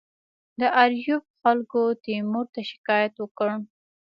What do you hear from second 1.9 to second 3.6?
تیمور ته شکایت وکړ.